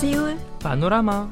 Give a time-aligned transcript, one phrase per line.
[0.00, 1.30] سيول بانوراما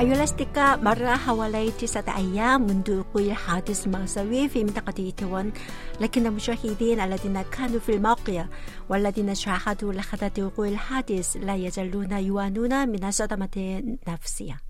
[0.00, 5.52] أيها الأصدقاء مر حوالي تسعة أيام منذ وقوع الحادث المأساوي في منطقة تيوان
[6.00, 8.46] لكن المشاهدين الذين كانوا في الموقع
[8.88, 14.65] والذين شاهدوا لحظة وقوع الحادث لا يزالون يعانون من الصدمة النفسية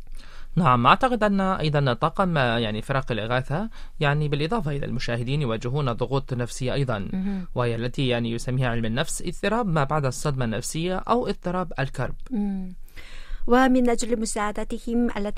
[0.56, 3.70] نعم أعتقد أن أيضا طاقم يعني فرق الإغاثة
[4.00, 7.08] يعني بالإضافة إلى المشاهدين يواجهون ضغوط نفسية أيضا
[7.54, 12.14] وهي التي يعني يسميها علم النفس اضطراب ما بعد الصدمة النفسية أو اضطراب الكرب.
[13.46, 15.32] ومن أجل مساعدتهم على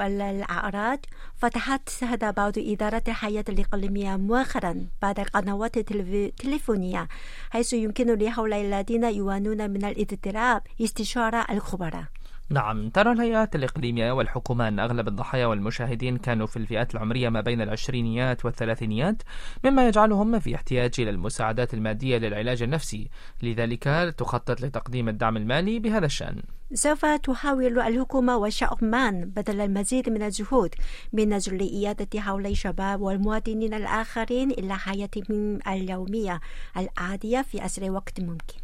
[0.00, 0.98] على الأعراض
[1.36, 2.04] فتحت
[2.36, 7.08] بعض إدارة الحياة الإقليمية مؤخرا بعد القنوات التليفونية
[7.50, 12.04] حيث يمكن لهؤلاء الذين يعانون من الاضطراب استشارة الخبراء
[12.50, 17.60] نعم ترى الهيئات الإقليمية والحكومة أن أغلب الضحايا والمشاهدين كانوا في الفئات العمرية ما بين
[17.60, 19.22] العشرينيات والثلاثينيات
[19.64, 23.10] مما يجعلهم في احتياج إلى المساعدات المادية للعلاج النفسي.
[23.42, 26.42] لذلك تخطط لتقديم الدعم المالي بهذا الشأن.
[26.74, 30.74] سوف تحاول الحكومة والشعب معا بذل المزيد من الجهود
[31.12, 36.40] من أجل إيادة هؤلاء الشباب والمواطنين الآخرين إلى حياتهم اليومية
[36.76, 38.63] العادية في أسرع وقت ممكن.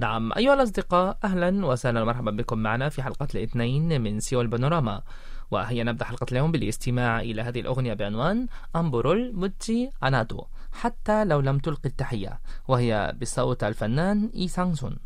[0.00, 5.02] نعم أيها الأصدقاء أهلا وسهلا ومرحبا بكم معنا في حلقة الاثنين من سيول بانوراما.
[5.50, 11.58] وهي نبدأ حلقة اليوم بالاستماع إلى هذه الأغنية بعنوان أمبرول متشي أنادو حتى لو لم
[11.58, 14.96] تلقي التحية وهي بصوت الفنان إي سانغسون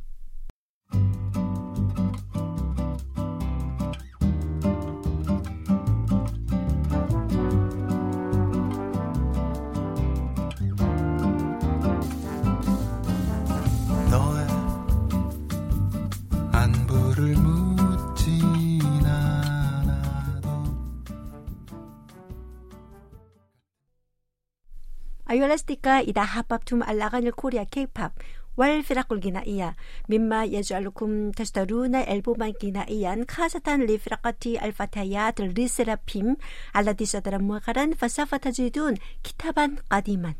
[25.30, 28.10] الأصدقاء إذا حببتم الأغاني الكورية كيبوب
[28.56, 29.76] والفرق الغنائية
[30.08, 36.36] مما يجعلكم تشترون ألبوما غنائيا خاصة لفرقة الفتيات الريسرابيم
[36.76, 38.94] التي صدر مؤخرا فسوف تجدون
[39.24, 40.34] كتابا قديما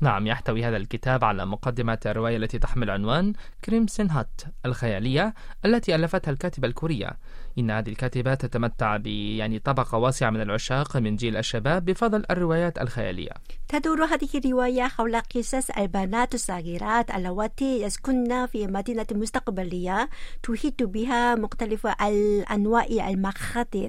[0.00, 3.32] نعم يحتوي هذا الكتاب على مقدمة الرواية التي تحمل عنوان
[3.64, 5.34] كريمسن هات الخيالية
[5.64, 7.10] التي ألفتها الكاتبة الكورية.
[7.58, 12.78] إن هذه الكاتبة تتمتع ب يعني طبقة واسعة من العشاق من جيل الشباب بفضل الروايات
[12.78, 13.30] الخيالية.
[13.68, 20.08] تدور هذه الرواية حول قصص البنات الصغيرات اللواتي يسكن في مدينة مستقبلية
[20.42, 23.88] تحيط بها مختلف الأنواع المخاطر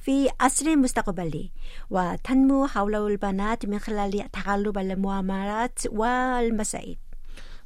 [0.00, 1.50] في عصر مستقبلي
[1.90, 4.92] وتنمو حول البنات من خلال التغلب على
[5.48, 6.98] المؤامرات والمصائب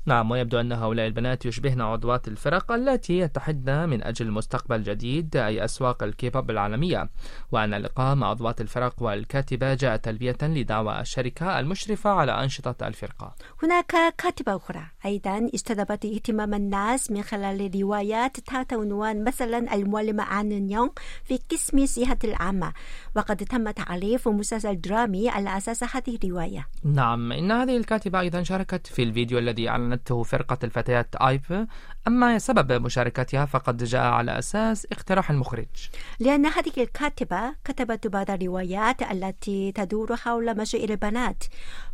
[0.06, 5.64] نعم ويبدو أن هؤلاء البنات يشبهن عضوات الفرق التي يتحدن من أجل مستقبل جديد أي
[5.64, 7.10] أسواق الكيبوب العالمية.
[7.52, 13.34] وأن اللقاء مع عضوات الفرق والكاتبة جاء تلبية لدعوى الشركة المشرفة على أنشطة الفرقة.
[13.62, 20.70] هناك كاتبة أخرى أيضا استجلبت اهتمام الناس من خلال روايات تحت عنوان مثلا المعلمة عن
[20.70, 20.90] يونغ
[21.24, 22.72] في قسم الصحة العامة.
[23.16, 26.66] وقد تم تعريف مسلسل درامي على أساس هذه الرواية.
[26.84, 31.66] نعم إن هذه الكاتبة أيضا شاركت في الفيديو الذي أعلنته فرقة الفتيات آيب.
[32.08, 35.90] أما سبب مشاركتها فقد جاء على أساس اقتراح المخرج.
[36.20, 41.44] لأن هذه الكاتبة كتبت بعض الروايات التي تدور حول مشاعر البنات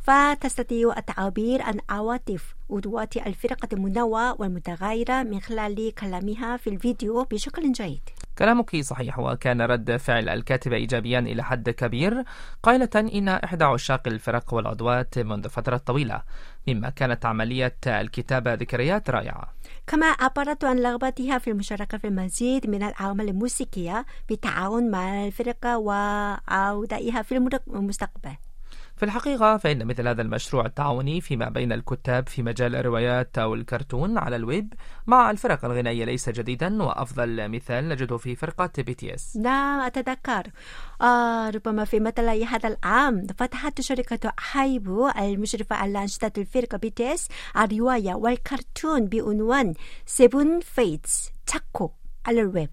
[0.01, 7.25] فتستطيع التعبير عن عواطف عضوات الفرقة المنوعة والمتغيرة من خلال كلامها في الفيديو.
[7.25, 8.18] بشكل جيد.
[8.39, 12.25] كلامك صحيح وكان رد فعل الكاتبة إيجابيا إلى حد كبير
[12.63, 16.23] قائلة إن إحدى عشاق الفرق والعضوات منذ فترة طويلة
[16.69, 19.55] مما كانت عملية الكتابة ذكريات رائعة.
[19.87, 27.23] كما عبرت عن رغبتها في المشاركة في المزيد من الأعمال الموسيقية بالتعاون مع الفرقة وأعضائها
[27.23, 27.37] في
[27.69, 28.37] المستقبل.
[28.99, 34.19] في الحقيقة فإن مثل هذا المشروع التعاوني فيما بين الكتاب في مجال الروايات أو الكرتون
[34.19, 34.75] على الويب
[35.07, 39.37] مع الفرق الغنائية ليس جديدا وأفضل مثال نجده في فرقة BTS.
[39.37, 40.43] نعم أتذكر.
[41.03, 48.15] آه ربما في مثل هذا العام فتحت شركة هايب المشرفة على أنشطة الفرقة BTS الرواية
[48.15, 49.75] والكرتون بعنوان
[50.07, 51.91] سيفن فيتس تاكو
[52.27, 52.71] على الويب.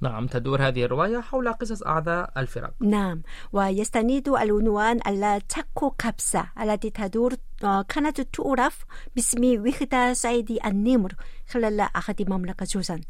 [0.00, 2.72] نعم تدور هذه الرواية حول قصص أعداء الفرق.
[2.80, 3.22] نعم.
[3.52, 8.84] ويستند العنوان على تاكو كابسا التي تدور آه، كانت تعرف
[9.16, 11.12] باسم وحدة صعيدي النمر
[11.48, 13.00] خلال أحد مملكة جوزان.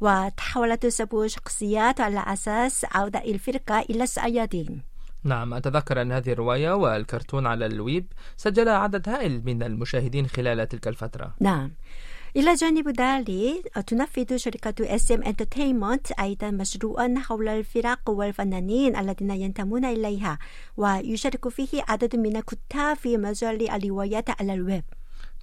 [0.00, 4.82] وتحولت سبع شخصيات على أساس أعداء الفرقة إلى الصيادين
[5.24, 8.06] نعم أتذكر أن هذه الرواية والكرتون على الويب
[8.36, 11.34] سجل عدد هائل من المشاهدين خلال تلك الفترة.
[11.40, 11.72] نعم.
[12.36, 20.38] إلى جانب ذلك تنفذ شركة SM Entertainment أيضا مشروعا حول الفرق والفنانين الذين ينتمون إليها
[20.76, 24.84] ويشارك فيه عدد من الكتاب في مجال الروايات على الويب.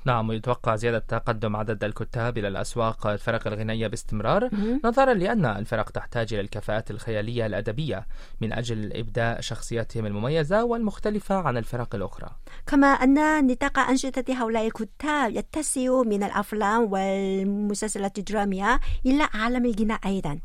[0.05, 4.49] نعم ويتوقع زيادة تقدم عدد الكتاب إلى الأسواق الفرق الغنائية باستمرار.
[4.85, 8.07] نظرا لأن الفرق تحتاج إلى الكفاءات الخيالية الأدبية
[8.41, 12.29] من أجل إبداء شخصياتهم المميزة والمختلفة عن الفرق الأخرى
[12.67, 20.39] كما أن نطاق أنشطة هؤلاء الكتاب يتسع من الأفلام والمسلسلات الدرامية إلى عالم الغناء أيضا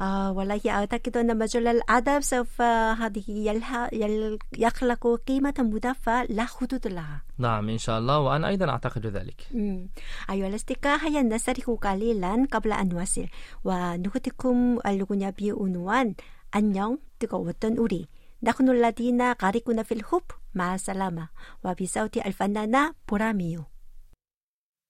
[0.00, 2.60] آه والله أعتقد أن مجال الأدب سوف
[3.00, 8.68] هذه يلها يل- يخلق قيمة مضافة لا حدود لها نعم إن شاء الله وأنا أيضا
[8.70, 9.88] أعتقد ذلك 음,
[10.30, 13.26] أيها الأصدقاء هيا نستريح قليلا قبل أن نواصل
[13.64, 16.14] ونخدكم الغنى بعنوان
[16.56, 18.06] 안녕 뜨거웠던 우리
[18.42, 20.22] نحن الذين غارقون في الحب
[20.54, 21.28] مع السلامة
[21.64, 23.66] وبصوت الفنانة 보람이요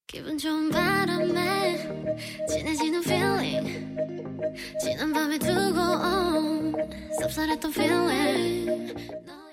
[0.07, 4.28] 기분 좋은 바람에 진해지는 feeling
[4.81, 6.75] 지난 밤에 두고 온
[7.21, 8.95] 섭섭했던 feeling
[9.27, 9.45] 너의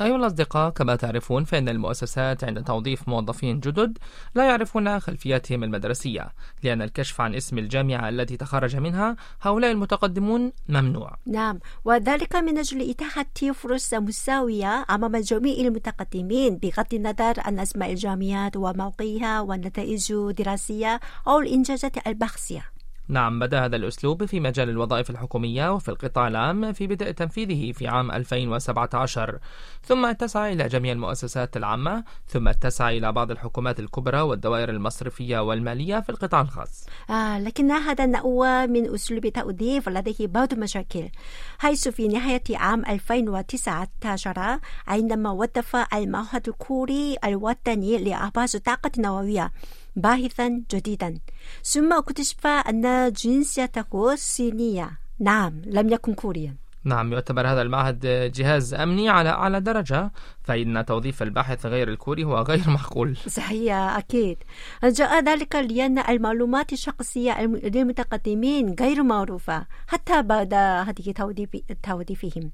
[0.00, 3.98] أيها الأصدقاء كما تعرفون فإن المؤسسات عند توظيف موظفين جدد
[4.34, 6.28] لا يعرفون خلفياتهم المدرسية
[6.62, 12.90] لأن الكشف عن اسم الجامعة التي تخرج منها هؤلاء المتقدمون ممنوع نعم وذلك من أجل
[12.90, 21.38] إتاحة فرصة مساوية أمام جميع المتقدمين بغض النظر عن أسماء الجامعات وموقعها والنتائج الدراسية أو
[21.38, 22.73] الإنجازات البحثية
[23.07, 27.87] نعم بدا هذا الأسلوب في مجال الوظائف الحكومية وفي القطاع العام في بدء تنفيذه في
[27.87, 29.39] عام 2017
[29.83, 35.99] ثم اتسع إلى جميع المؤسسات العامة ثم اتسع إلى بعض الحكومات الكبرى والدوائر المصرفية والمالية
[35.99, 36.85] في القطاع الخاص.
[37.09, 41.09] آه لكن هذا النوع من أسلوب التوظيف لديه بعض المشاكل
[41.59, 49.51] حيث في نهاية عام 2019 عندما وظف المعهد الكوري الوطني لأبحاث الطاقة النووية
[49.95, 51.17] باحثا جديدا
[51.63, 56.55] ثم اكتشف أن جنسيته صينية نعم لم يكن كوريا
[56.85, 57.99] نعم يعتبر هذا المعهد
[58.35, 60.11] جهاز أمني على أعلى درجة
[60.43, 63.17] فإن توظيف الباحث غير الكوري هو غير معقول.
[63.27, 64.37] صحيح أكيد.
[64.83, 72.51] جاء ذلك لأن المعلومات الشخصية للمتقدمين غير معروفة حتى بعد هذه توظيف- توظيفهم.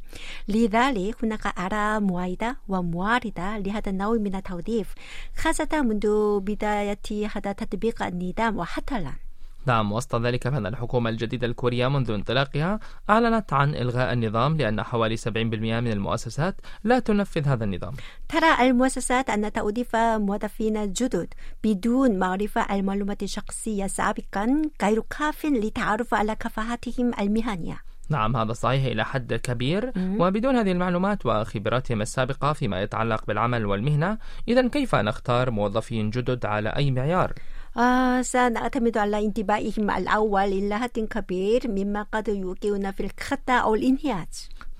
[0.47, 4.93] لذلك هناك آراء معايدة ومعارضة لهذا النوع من التوظيف
[5.37, 9.30] خاصة منذ بداية هذا تطبيق النظام وحتى الآن.
[9.65, 12.79] نعم وسط ذلك فإن الحكومة الجديدة الكورية منذ انطلاقها
[13.09, 17.93] أعلنت عن إلغاء النظام لأن حوالي 70% من المؤسسات لا تنفذ هذا النظام.
[18.29, 26.35] ترى المؤسسات أن توظيف موظفين جدد بدون معرفة المعلومات الشخصية سابقا غير كاف للتعرف على
[26.35, 27.81] كفاءاتهم المهنية.
[28.09, 29.91] نعم هذا صحيح إلى حد كبير.
[29.97, 34.17] وبدون هذه المعلومات وخبراتهم السابقة فيما يتعلق بالعمل والمهنة
[34.47, 37.33] إذا كيف نختار موظفين جدد على أي معيار؟
[37.77, 44.27] آه سنعتمد على انتباههم الأول إلى حد كبير مما قد يوقعنا في الخطأ أو الانهياج.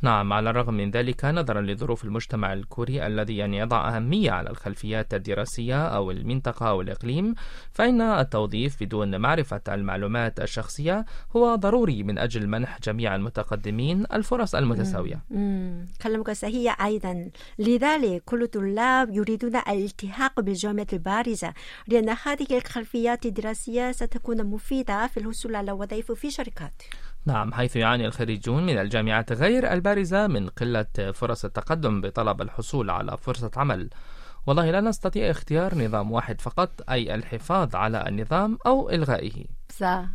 [0.04, 5.14] نعم على الرغم من ذلك نظرا لظروف المجتمع الكوري الذي يعني يضع أهمية على الخلفيات
[5.14, 7.36] الدراسية أو المنطقة أو الإقليم
[7.72, 11.06] فإن التوظيف بدون معرفة المعلومات الشخصية
[11.36, 15.22] هو ضروري من أجل منح جميع المتقدمين الفرص المتساوية.
[16.02, 17.30] كلامك صحيح أيضا.
[17.60, 21.54] لذلك كل الطلاب يريدون الالتحاق بالجامعة البارزة
[21.88, 26.74] لأن هذه الخلفيات الدراسية ستكون مفيدة في الحصول على وظائف في شركات.
[27.26, 33.18] نعم حيث يعاني الخريجون من الجامعات غير البارزة من قلة فرص التقدم بطلب الحصول على
[33.18, 33.90] فرصة عمل.
[34.48, 39.46] والله لا نستطيع اختيار نظام واحد فقط أي الحفاظ على النظام أو إلغائه.
[39.70, 40.06] صح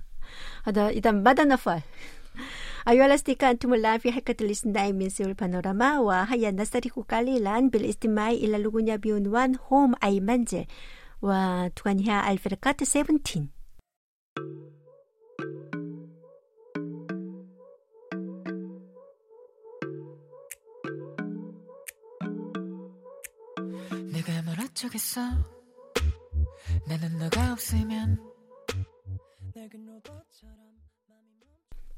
[0.65, 1.81] هذا إذا ماذا نفعل؟
[2.89, 8.59] أيها الأصدقاء أنتم الآن في حلقة الاستماع من سيول بانوراما وهيا نسترك قليلا بالاستماع إلى
[8.59, 10.65] لغنية بعنوان هوم أي منزل.
[11.23, 13.47] وتغنيها الفرقة 17
[24.77, 25.21] 쪽에서
[26.87, 28.19] 나는 너가 없으면
[29.57, 30.77] 낡은 로봇처럼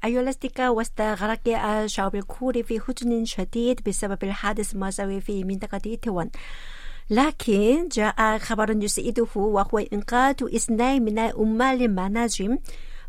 [0.03, 6.29] أيولستيكا وسط غرق الشعب الكوري في هجن شديد بسبب الحادث المأساوي في منطقة تيوان
[7.09, 12.57] لكن جاء خبر يسعده وهو إنقاذ اثنين من عمال المناجم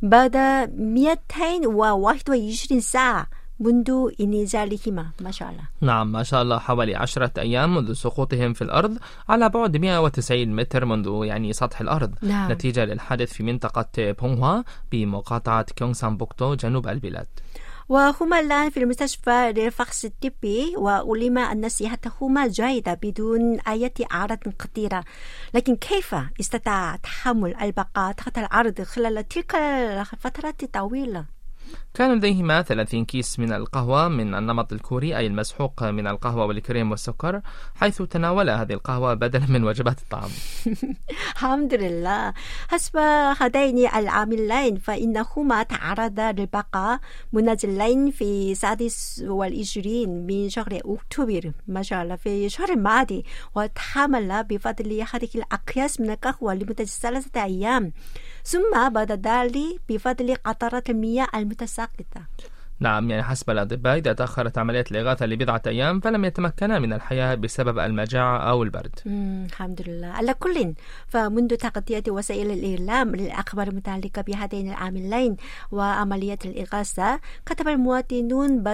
[0.03, 0.37] بعد
[0.77, 3.27] 221 ساعة
[3.61, 3.91] منذ
[4.21, 8.99] انزالهما ما شاء الله نعم ما شاء الله حوالي عشرة أيام منذ سقوطهم في الأرض
[9.29, 12.53] على بعد 190 متر منذ يعني سطح الأرض نعم.
[12.53, 14.63] نتيجة للحادث في منطقة بونغوا
[14.93, 17.27] بمقاطعة كيونغسان بوكتو جنوب البلاد
[17.91, 25.05] وهما الآن في المستشفى للفحص الطبي وألم أن صحتهما جيدة بدون أي أعراض خطيرة
[25.55, 31.40] لكن كيف استطاع تحمل البقاء تحت الأرض خلال تلك الفترات الطويلة؟
[31.95, 37.41] كان لديهما 30 كيس من القهوة من النمط الكوري أي المسحوق من القهوة والكريم والسكر
[37.75, 40.31] حيث تناولا هذه القهوة بدلا من وجبات الطعام.
[41.35, 42.33] الحمد لله.
[42.69, 42.97] حسب
[43.41, 47.01] هذين العاملين فإنهما تعرضا للبقاء
[47.33, 53.25] منزلين في السادس والعشرين من شهر أكتوبر ما شاء الله في الشهر الماضي
[53.55, 57.93] وتحمل بفضل هذه الأكياس من القهوة لمدة ثلاثة أيام.
[58.45, 62.23] ثم بعد ذلك بفضل قطرات المياه المتساقطة.
[62.81, 67.79] نعم يعني حسب الأطباء إذا تأخرت عملية الإغاثة لبضعة أيام فلم يتمكنا من الحياة بسبب
[67.79, 68.95] المجاعة أو البرد.
[69.47, 70.07] الحمد لله.
[70.07, 70.75] على كل
[71.09, 75.37] فمنذ تغطية وسائل الإعلام للأخبار المتعلقة بهذين العاملين
[75.73, 78.65] وعملية الإغاثة كتب المواطنون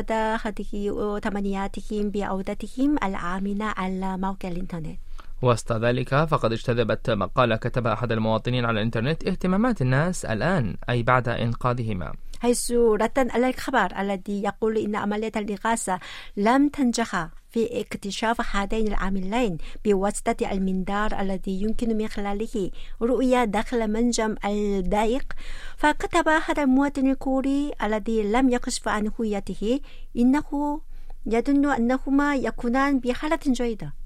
[0.45, 4.99] هذه تمنياتهم بعودتهم الآمنة على موقع الإنترنت.
[5.43, 11.29] وسط ذلك فقد اجتذبت مقالة كتبها أحد المواطنين على الإنترنت اهتمامات الناس الآن أي بعد
[11.29, 12.13] إنقاذهما.
[12.41, 15.99] حيث ردا على الخبر الذي يقول إن عملية الإغاثة
[16.37, 22.71] لم تنجح في اكتشاف هذين العاملين بواسطة المنظار الذي يمكن من خلاله
[23.03, 25.33] رؤية داخل منجم الضيق
[25.77, 29.81] فكتب هذا المواطن الكوري الذي لم يكشف عن هويته
[30.17, 30.81] إنه
[31.27, 34.06] يظن أنهما يكونان بحالة جيدة.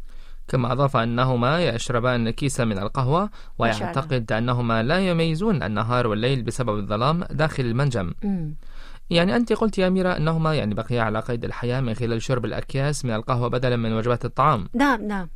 [0.51, 3.31] كما أضاف أنهما يشربان كيسا من القهوة.
[3.59, 8.55] ويعتقد أنهما لا يميزون النهار والليل بسبب الظلام داخل المنجم مم.
[9.11, 13.05] يعني أنت قلت يا ميرا أنهما يعني بقيا على قيد الحياة من خلال شرب الأكياس
[13.05, 15.29] من القهوة بدلا من وجبات الطعام نعم نعم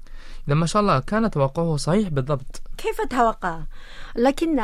[0.46, 2.62] إذا ما شاء الله كان توقعه صحيح بالضبط.
[2.78, 3.60] كيف توقع؟
[4.16, 4.60] لكن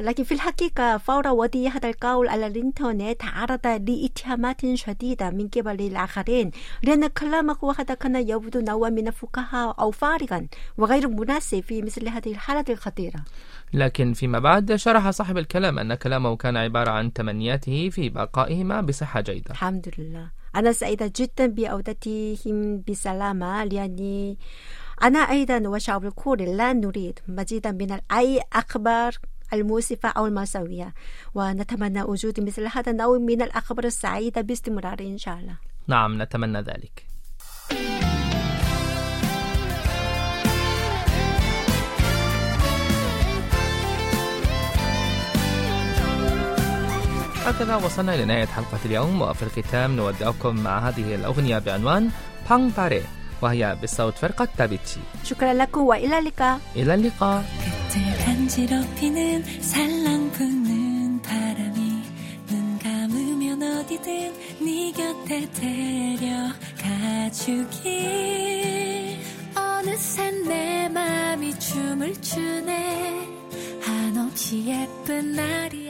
[0.00, 6.50] لكن في الحقيقة فور وضع هذا القول على الإنترنت تعرض لاتهامات شديدة من قبل الآخرين
[6.82, 10.46] لأن كلامه هذا كان يبدو نوعا من الفكاهة أو فارغا
[10.78, 13.20] وغير مناسب في مثل هذه الحالة الخطيرة.
[13.74, 19.20] لكن فيما بعد شرح صاحب الكلام أن كلامه كان عبارة عن تمنياته في بقائهما بصحة
[19.20, 19.50] جيدة.
[19.50, 20.30] الحمد لله.
[20.56, 24.38] أنا سعيدة جدا بعودتهم بسلامة لأني
[25.02, 29.14] أنا أيضا وشعب الكوري لا نريد مزيدا من أي أخبار
[29.52, 30.94] المؤسفة أو المأساوية
[31.34, 35.56] ونتمنى وجود مثل هذا النوع من الأخبار السعيدة باستمرار إن شاء الله.
[35.86, 37.06] نعم نتمنى ذلك.
[47.46, 52.10] هكذا وصلنا إلى نهاية حلقة اليوم وفي الختام نودعكم مع هذه الأغنية بعنوان
[52.50, 53.02] بانغ باري
[53.41, 57.43] وهي بصوت فرقة دافيتشي شكرا لكم وإلى اللقاء إلى اللقاء
[57.89, 62.03] 끝을 간지럽히는 살랑부는 바람이
[62.47, 64.33] 눈 감으면 어디든
[64.65, 69.19] 네 곁에 데려가 주길
[69.55, 73.27] 어느새 내 맘이 춤을 추네
[73.81, 75.86] 한없이 예쁜 날이야